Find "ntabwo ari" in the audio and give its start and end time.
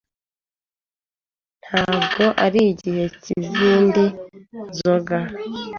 1.63-2.59